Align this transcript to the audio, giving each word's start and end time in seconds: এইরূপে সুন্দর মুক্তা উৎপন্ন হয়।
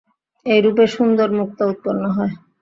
এইরূপে 0.45 0.85
সুন্দর 0.95 1.27
মুক্তা 1.39 1.63
উৎপন্ন 1.71 2.03
হয়। 2.15 2.33